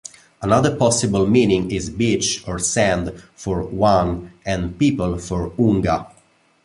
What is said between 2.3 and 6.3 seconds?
or "sand" for "one" and "people" for "hunga".